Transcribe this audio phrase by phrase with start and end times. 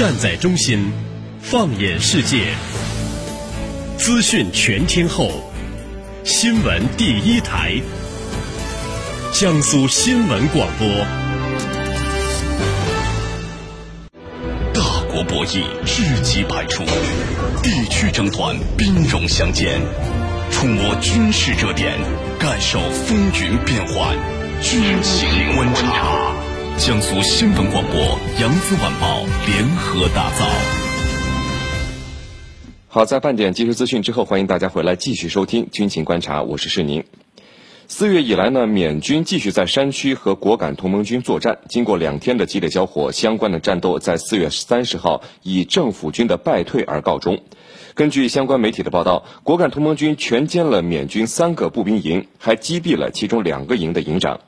[0.00, 0.90] 站在中心，
[1.42, 2.54] 放眼世界，
[3.98, 5.30] 资讯全天候，
[6.24, 7.74] 新闻第一台，
[9.30, 10.88] 江苏新闻广播。
[14.72, 14.80] 大
[15.12, 16.82] 国博弈，知己百出；
[17.62, 19.82] 地区争端，兵戎相见。
[20.50, 21.98] 触摸军事热点，
[22.38, 24.16] 感受风云变幻。
[24.62, 26.32] 军情观察，
[26.80, 28.00] 江苏新闻广播、
[28.40, 30.46] 扬子晚报联合打造。
[32.88, 37.04] 好，在半点即时资讯之后，欢迎大家回来继续收听军情观察，我是世宁。
[37.86, 41.58] 四月以来呢，缅军继续在山区和果敢同盟军作战。
[41.68, 47.38] 经过两天的激烈交火，相关的战斗在四月三十号以政府军的败退而告终。
[47.92, 54.40] 根据相关媒体的报道，果敢同盟军全歼了缅军三个步兵营，还击毙了其中两个营的营长。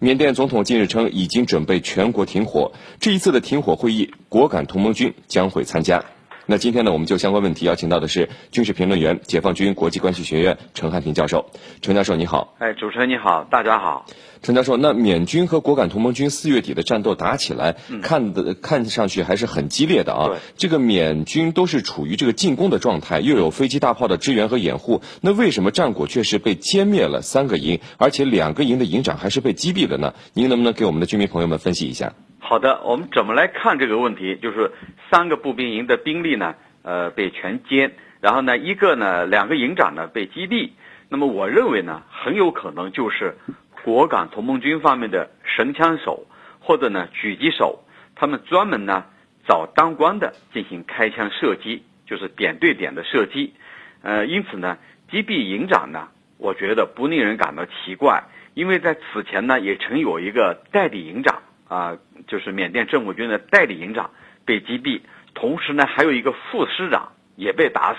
[0.00, 2.70] 缅甸总统近日称，已经准备全国停火。
[3.00, 6.04] 这一次的停火会议，果敢同盟军将会参加。
[6.50, 11.50] 那今天呢，我们就相关问题邀请到的是军事评论员、解放军国际关系学院陈汉平教授。
[11.82, 12.54] 陈教授你好。
[12.58, 14.06] 哎，主持人你好，大家好。
[14.40, 20.30] 陈教授，那缅军和果敢同盟军四月底的战斗打起来，看的看上去还是很激烈的啊。
[20.56, 30.14] 这个缅军都是处于这个进攻的状态，又有飞机大炮的支援和掩护，那为什么战果却是被歼灭了三个营，而且两个营的营长还是被击毙了呢？
[30.32, 32.14] 您能不能给我们的军迷朋友们分析一下？
[32.40, 34.36] 好的，我们怎么来看这个问题？
[34.36, 34.70] 就是
[35.10, 40.70] 三个步兵营的兵力呢，呃，被全歼，然后呢，一个呢，两个营长呢被击毙。
[41.10, 43.36] 那么我认为呢，很有可能就是
[43.84, 46.26] 果敢同盟军方面的神枪手
[46.60, 49.04] 或者呢狙击手，他们专门呢
[49.46, 53.52] 找当官的进行开枪射击，就是点对点的射击。
[54.00, 54.78] 呃，因此呢，
[55.10, 61.42] 击毙营长呢，我觉得不令人感到奇怪，因为在此前呢，也曾有一个代理营长。
[61.68, 61.98] 啊，
[62.28, 64.10] 就是缅甸政府军的代理营长
[64.44, 65.00] 被击毙，
[65.34, 67.98] 同时呢，还有一个副师长也被打死。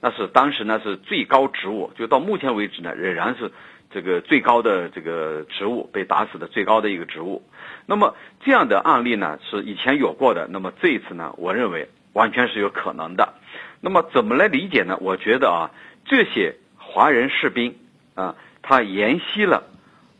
[0.00, 3.50] 那是当时呢是最高职务，就到目前为止呢仍然是
[3.90, 7.42] 这个最高的这个职务被打死的最高的一个职务。
[7.86, 8.14] 那么
[8.44, 13.34] 这样的案例呢是以前有过的，那么这一次呢，我认为完全是有可能的。
[13.80, 14.96] 那么怎么来理解呢？
[15.00, 15.70] 我觉得啊，
[16.04, 17.74] 这些华人士兵
[18.14, 19.64] 啊，他沿袭了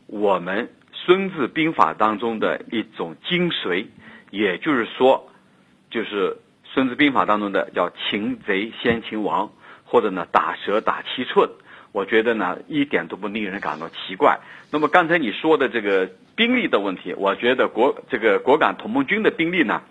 [0.06, 0.66] 我们。
[1.04, 3.86] 《孙子兵法》当中的一种精髓，
[4.30, 5.28] 也就是说，
[5.90, 6.30] 就是
[6.64, 9.52] 《孙子兵法》当中的叫“擒贼先擒王”，
[9.84, 11.50] 或者呢“打蛇打七寸”。
[11.92, 14.40] 我觉得呢，一点都不令人感到奇怪。
[14.70, 19.82] 那么刚才你说的这个兵力的问题，我觉得国这个果敢同盟军的兵力呢，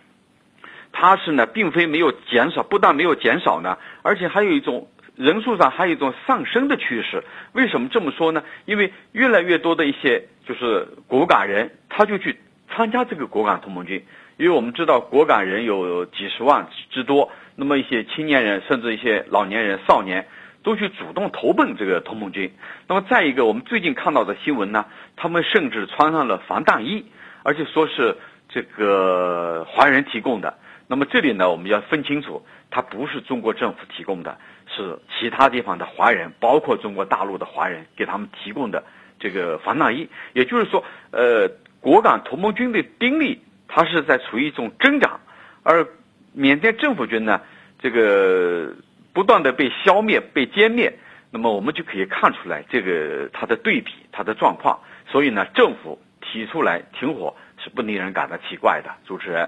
[0.91, 4.87] 它是呢，并非没有减少，不但没有减少呢，而且还有一种。
[5.15, 8.43] 人数上还有一种上升的趋势，为什么这么说呢？
[8.65, 12.39] 因为越来越多的一些就是果敢人，他就去
[12.75, 14.03] 参加这个果敢同盟军，
[14.37, 20.25] 因为我们知道果敢人有几十万之多，那么一些青年人甚至一些老年人、少年
[20.63, 22.51] 都去主动投奔这个同盟军。
[22.87, 24.85] 那么再一个，我们最近看到的新闻呢，
[25.15, 27.05] 他们甚至穿上了防弹衣，
[27.43, 28.17] 而且说是
[28.49, 30.57] 这个华人提供的。
[30.87, 34.37] 那么这里呢，我们要分清楚，它不是中国政府提供的。
[34.75, 38.83] 是其他地方的华人，包括中国大陆的华人给他们提供的
[39.19, 41.47] 这个防弹衣，也就是说，呃，
[41.79, 45.19] 果敢同盟军的兵力它是在处于一种增长，
[45.61, 45.85] 而
[46.31, 47.41] 缅甸政府军呢，
[47.77, 48.73] 这个
[49.11, 50.97] 不断的被消灭、被歼灭，
[51.29, 58.89] 那么我们就可以看出来这个它的对比、它的状况，所以呢，政府提出来停火是不令人感到奇怪的。
[59.05, 59.47] 主持人。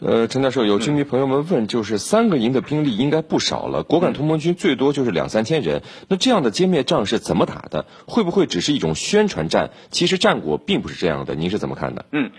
[0.00, 7.86] 呃，陈教授，有军迷朋友们问，就是三个营的兵力应该不少了，果敢同盟军最多就是两三千人，那这样的歼灭仗是怎么打的？
[8.04, 9.70] 会不会只是一种宣传战？
[9.90, 12.06] 其实战果并不是这样的，您是怎么看的？
[12.10, 12.32] 嗯，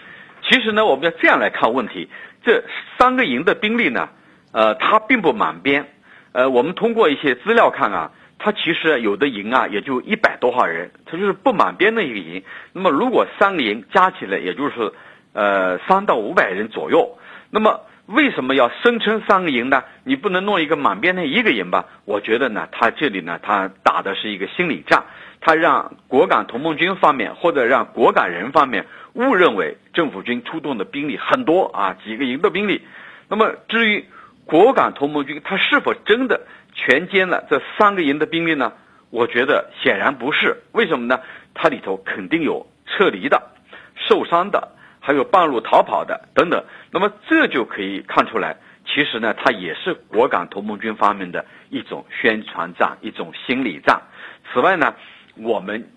[0.44, 2.10] 其实呢，我们要这样来看问题，
[2.44, 2.66] 这
[3.00, 4.10] 三个营的兵力呢，
[4.52, 5.88] 呃，它并不满编，
[6.34, 12.44] 呃，我们通过一些资料看啊，它其实有的营啊也就一百多号人，它就是不满编的一个营。
[12.74, 14.92] 那么如果三个营加起来，也就是
[15.31, 17.18] 呃三到五百人左右。
[17.50, 19.83] 那么为什么要声称三个营呢？
[20.03, 21.86] 你不能弄一个满编的一个营吧？
[22.06, 25.03] 我觉得呢，他这里呢，他打的是一个心理战，
[25.42, 32.81] 他让果敢同盟军方面或者让果敢人方面误认为政府军出动的兵力很多啊，几个营的兵力。
[33.27, 34.06] 那么至于
[34.45, 36.41] 果敢同盟军他是否真的
[36.74, 38.74] 全歼了这三个营的兵力呢？
[39.09, 40.63] 我觉得显然不是。
[40.74, 41.21] 为什么呢？
[41.53, 43.41] 它里头肯定有撤离的、
[43.95, 44.74] 受伤的。
[45.06, 48.57] 还有半路逃跑的等等，那么这就可以看出来，
[48.88, 54.02] 其实呢，它也是果敢同盟军方面的一种宣传战，一种心理战。
[54.52, 54.96] 此外呢，
[55.36, 55.88] 我们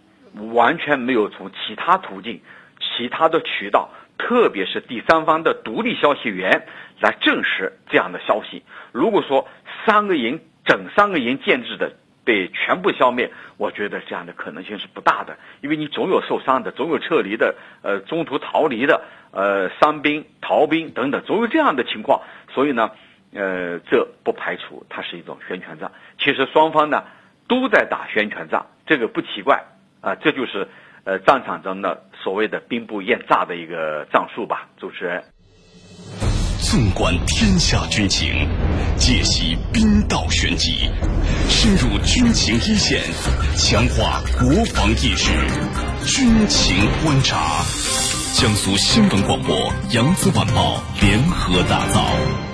[0.53, 2.43] 完全没有从其他途径、
[2.79, 3.89] 其他的渠道
[4.19, 6.67] 特别是第三方的独立消息源
[7.01, 8.63] 来证实这样的消息。
[8.93, 9.49] 如果说
[9.87, 11.95] 三个营整三个营建制的
[12.29, 22.21] 被全部消灭，我觉得这样的可能性是不大的，因为你总有受伤的，总有撤离的，呃，中途逃离的，呃，伤兵、逃兵等等，总有这样的情况。
[22.53, 22.91] 所以呢，
[23.33, 25.91] 呃，这不排除它是一种宣传战。
[26.19, 27.03] 其实双方呢
[27.49, 29.65] 都在打宣传战，这个不奇怪
[30.03, 30.69] 啊，这就是
[31.05, 35.25] 呃战场中的所谓的兵不厌诈的一个战术吧，主持人。
[36.61, 38.49] 纵观天下军情，
[38.97, 40.91] 解析兵道玄机，
[41.49, 43.01] 深入军情一线，
[43.57, 45.31] 强化国防意识。
[46.05, 46.75] 军情
[47.05, 47.65] 观察，
[48.35, 52.48] 江苏新闻广播、扬子晚报联合打造。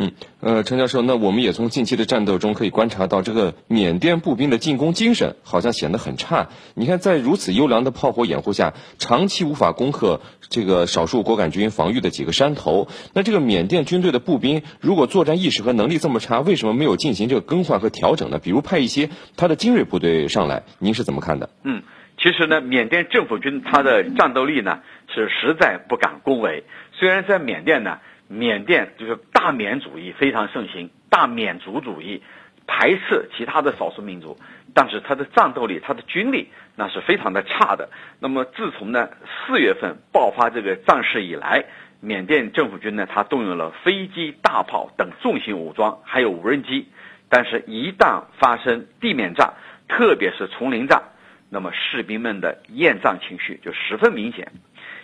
[0.00, 6.50] 嗯，呃，陈教授，那我们也从近期的战斗中可以观察到，这个缅甸步兵的进攻精神好像显得很差。
[6.74, 12.86] 你看，在如此优良的炮火掩护下，长期无法攻克这个少数果敢军防御的几个山头。
[13.12, 18.38] 那这个缅甸军队的步兵，如果作战意识和能力这么差，为什么没有进行这个更换和调整呢？
[18.38, 21.50] 比如派一些他的精锐部队上来，您是怎么看的？
[21.64, 21.82] 嗯，
[22.22, 24.78] 其实呢，缅甸政府军他的战斗力呢
[25.12, 26.62] 是实在不敢恭维。
[26.92, 27.98] 虽然在缅甸呢。
[28.28, 32.22] 缅甸就是大缅主义非常盛行，大缅族主义
[32.66, 34.38] 排斥其他的少数民族，
[34.74, 37.88] 但是他的战斗力、他的军力那是非常的差的。
[38.20, 39.08] 那么自从呢
[39.46, 41.64] 四月份爆发这个战事以来，
[42.00, 46.86] 缅甸政府军呢他动用了飞机、大炮等重型武装，还有无人机，
[47.30, 49.54] 但是，一旦发生地面战，
[49.88, 51.02] 特别是丛林战，
[51.48, 54.52] 那么士兵们的厌战情绪就十分明显，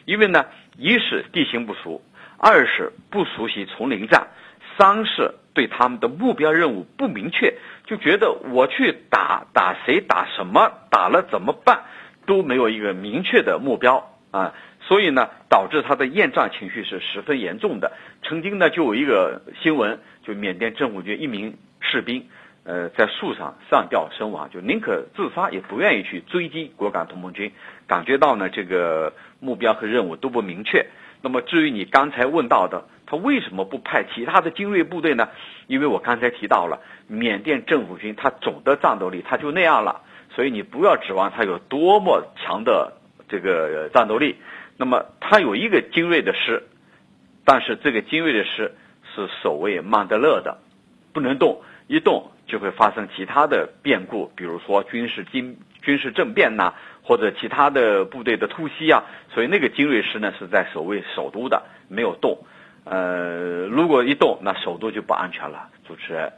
[0.05, 0.44] 因为呢，
[0.76, 2.03] 一是地形不熟。
[2.39, 4.29] 二是不熟悉丛林战，
[4.77, 7.55] 三是对他们的目标任务不明确，
[7.87, 11.85] 就觉得我去打打谁打什么打了怎么办，
[12.27, 17.93] 都没有一个明确的目标啊，所以呢，导致他的厌战情绪是十分严重的。
[18.23, 22.27] 曾经呢，就有一个新闻，就缅甸政府军一名士兵，
[22.65, 27.53] 呃，在树上上吊身亡，就宁可自杀也不愿意去追击果敢同盟军，
[27.87, 30.85] 感觉到呢这个目标和任务都不明确。
[31.25, 35.31] 那么至于你刚才问到的，他为什么不派其他的精锐部队呢？
[35.69, 40.03] 因为我刚才提到了，缅甸政府军他总的战斗力他就那样了，
[40.35, 42.93] 所以你不要指望他有多么强的
[43.26, 44.37] 这个战斗力。
[44.76, 46.62] 那么他有一个精锐的师，
[47.47, 48.75] 但是这个精锐的师
[49.15, 50.59] 是守卫曼德勒的，
[51.15, 56.73] 不能动，一动就会发生其他的变故，比如说军事经军事政变呐。
[57.06, 62.38] 或者其他的部队的突袭啊，所以那个精锐师呢是在守卫首都的，没有动。
[62.85, 65.69] 呃，如果一动，那首都就不安全了。
[65.87, 66.32] 主持人。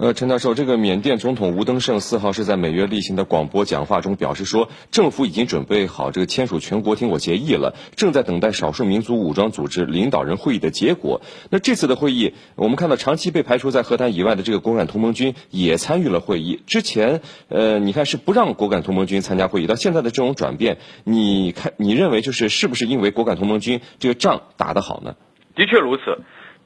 [0.00, 11.20] 呃，陈教授，这个缅甸总统吴登盛四号是在每月例行的广播讲话中表示说，政府已经准备好这个签署全国停火协议了，正在等待少数民族武装组织领导人会议的结果。
[11.50, 16.62] 那这次的会议，我们看到长期被排除在和谈以外的这个果敢同盟军也参与了会议。
[16.66, 25.16] 之前，呃，你看是不让果敢同盟军参加会议，到现在的这种转变，你看你认为就是是不是因为果敢同盟军这个仗打得好呢？
[25.54, 26.04] 的确如此，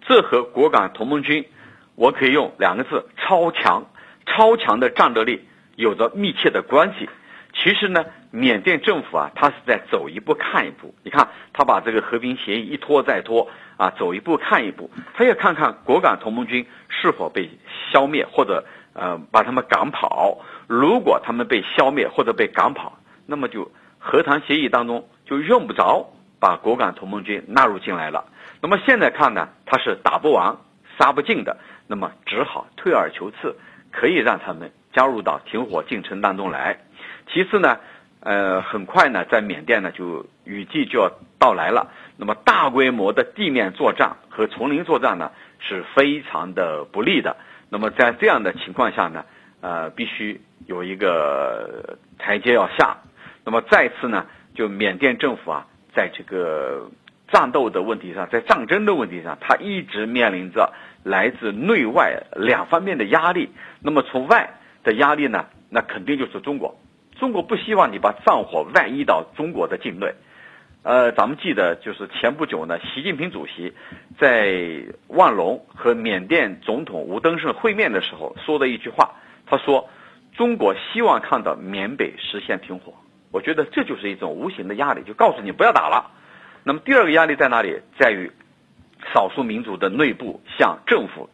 [0.07, 1.47] 这和果敢同盟军。
[1.97, 3.85] 我可以用两个字“超强”，
[4.27, 5.47] 超强的战斗力
[5.77, 7.09] 有着密切的关系。
[7.57, 10.93] 其实呢，缅甸政府啊，他是在走一步看一步。
[11.05, 14.91] 你看，他把这个和平协议一拖再拖啊，走一步看一步。
[15.15, 17.49] 他要看看果敢同盟军是否被
[17.93, 20.41] 消灭，或者呃把他们赶跑。
[20.67, 28.25] 如果他们被消灭或者被赶跑，那么就和谈协议当中就用不着把果敢同盟军纳入进来了。
[28.61, 30.57] 那么现在看呢，他是打不完、
[30.99, 31.57] 杀不尽的。
[31.87, 33.57] 那么只好退而求次，
[33.93, 36.79] 可以让他们加入到停火进程当中来。
[37.33, 37.79] 其次呢，
[38.21, 41.91] 呃，很快呢，在缅甸呢就雨季就要到来了。
[42.17, 47.37] 那么大规模的地面作战和丛林作战呢是非常的不利的。
[47.71, 49.25] 那么在这样的情况下呢，
[49.61, 52.99] 呃，必须有一个台阶要下。
[53.45, 56.89] 那么再次呢，就缅甸政府啊，在这个
[57.35, 60.73] 战斗的问题上，在战争的问题上，他一直面临着。
[61.07, 63.51] 来自内外两方面的压力，
[63.83, 65.45] 那么从外的压力呢？
[65.69, 66.81] 那肯定就是中国。
[67.19, 70.15] 中国不希望你把战火外溢到中国的境内。
[70.83, 73.75] 呃，咱们记得就是前不久呢，习近平主席
[74.19, 79.91] 在万隆和缅甸总统吴登盛会面的时候说的一句话，他说
[80.33, 82.95] ：“中国希望看到缅北实现停火。”
[83.31, 86.13] 我觉得这就是一种无形的压力，就告诉你不要打了。
[86.65, 87.81] 那么第二个压力在哪里？
[87.99, 88.33] 在于。
[89.13, 91.29] 少数民族的内部向政府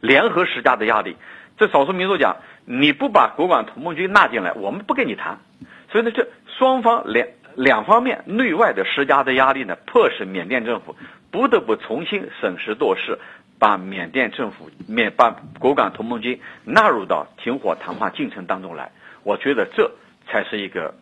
[0.00, 1.16] 联合施加的压力，
[1.58, 5.38] 这少数民族讲，你不把国管同盟军纳进来，我们不跟你谈。
[5.90, 10.96] 所以呢，这双方联两方面内外的施加的压力呢，迫使缅甸政府
[11.30, 13.18] 不得不重新审时度势，
[13.58, 18.90] 把缅甸政府缅把果敢同盟军纳入到停火谈判进程当中来。
[19.24, 19.92] 我觉得这
[20.26, 20.94] 才是一个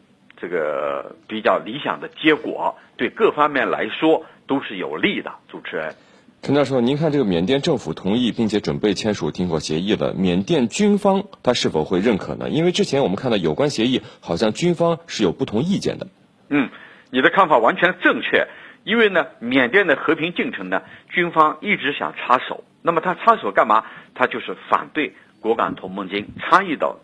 [0.42, 5.32] 这个比较理想的结果，对各方面来说都是有利的。
[5.48, 5.94] 主持人。
[6.42, 12.50] 陈教授，您看这个缅甸政府同意并且准备签署停火协议了，缅甸军方他是否会认可呢？
[12.50, 16.08] 因为之前我们看到有关协议，好像军方是有不同意见的。
[16.48, 16.68] 嗯，
[17.10, 18.48] 你的看法完全正确。
[18.82, 22.64] 因为呢，缅甸的和平进程呢，军方一直想插手。
[22.82, 23.84] 那么他插手干嘛？
[24.12, 26.96] 他就是反对果敢同盟军参与到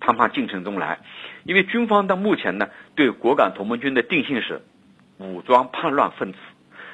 [0.00, 0.98] 谈判进程中来。
[1.44, 4.62] 因为军方到目前呢，对果敢同盟军的定性是
[5.18, 6.38] 武装叛乱分子。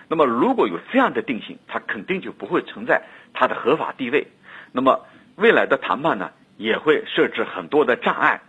[0.09, 4.29] 那么，如果有这样的定性，它肯定就不会存在它的合法地位。
[4.73, 8.41] 那么，未来的谈判呢，也会设置很多的障碍。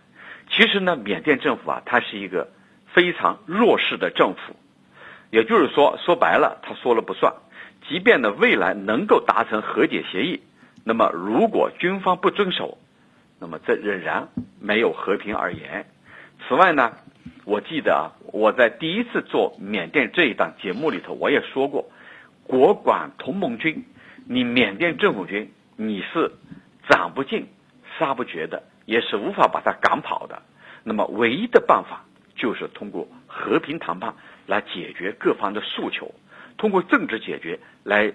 [0.50, 2.48] 其实呢，缅甸政府啊，它是一个
[2.86, 4.56] 非常弱势的政府，
[5.30, 7.34] 也就是说，说白了，他说了不算。
[7.88, 10.40] 即便呢，未来能够达成和解协议，
[10.84, 12.78] 那么如果军方不遵守，
[13.38, 14.28] 那么这仍然
[14.60, 15.86] 没有和平而言。
[16.46, 16.92] 此外呢，
[17.44, 18.14] 我记得啊。
[18.30, 21.90] 我在第一次做缅甸这一档节目里头，我也说过，
[22.44, 23.82] 国管同盟军，
[24.26, 26.30] 你缅甸政府军你是
[26.90, 27.46] 斩不尽、
[27.98, 30.42] 杀不绝的，也是无法把他赶跑的。
[30.84, 32.04] 那么唯一的办法
[32.36, 34.14] 就是通过和平谈判
[34.46, 36.14] 来解决各方的诉求，
[36.58, 38.12] 通过政治解决来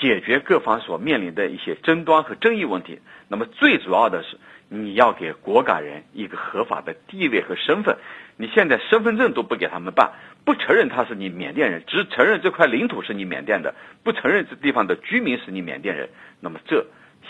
[0.00, 3.00] 解决各方所面临的一些争端和争议问题。
[3.28, 4.38] 那么最主要的是，
[4.68, 7.96] 你要给果敢人一个合法的地位和身份。
[8.36, 10.12] 你现在身份证都不给他们办，
[10.44, 13.74] 不承认他是你缅甸人，只承认这块领土是你缅甸的，
[14.04, 16.08] 不承认这地方的居民是你缅甸人，
[16.40, 16.86] 那么这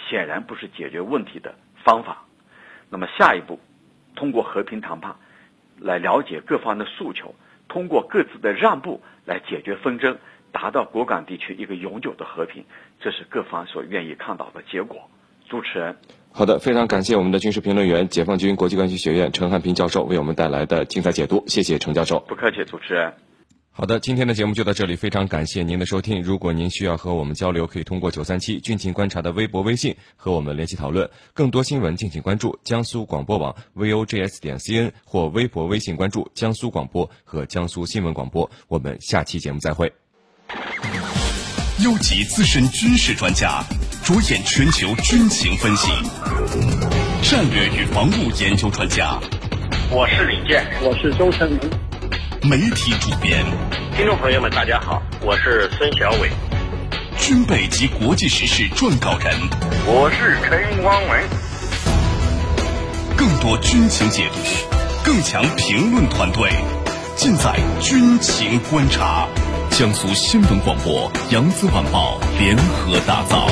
[0.07, 2.25] 显然不是解决问题的方法。
[2.91, 3.59] 那么下一步，
[4.15, 5.17] 通过和平谈判
[5.81, 7.35] 来了解各方的诉求，
[7.69, 10.19] 通过各自的让步来解决纷争，
[10.53, 12.65] 达到果敢地区一个永久的和平，
[13.01, 15.09] 这是各方所愿意看到的结果。
[15.49, 15.97] 主持人。
[16.31, 22.21] 好的，非常感谢我们的军事评论员、解放军国际关系学院陈汉平教授为我们带来的精彩解读，谢谢陈教授。
[22.29, 23.15] 不客气，主持人。
[23.71, 26.21] 好的，今天的节目就到这里，非常感谢您的收听。
[26.21, 31.09] 如果您需要和我们交流，可以通过九三七军情观察的微博、微信和我们联系讨论。
[31.33, 38.51] 更多新闻，敬请关注江苏广播网 vogs 点 cn 或微博、微信关注江苏广播和江苏新闻广播。
[38.67, 39.93] 我们下期节目再会。
[41.89, 43.65] 优级资深军事专家。
[44.05, 45.89] 着眼全球军情分析，
[47.23, 49.19] 战略与防务研究专家。
[49.91, 51.61] 我是李健，我是周成明。
[52.43, 53.43] 媒体主编，
[53.97, 56.31] 听众朋友们，大家好，我是孙小伟。
[57.19, 59.35] 军备及国际时事撰稿人，
[59.87, 61.25] 我是陈光文。
[63.17, 64.37] 更多军情解读，
[65.03, 66.51] 更强评论团队，
[67.17, 69.27] 尽在军情观察。
[69.79, 73.47] 江苏新闻广播、扬子晚报联合打造。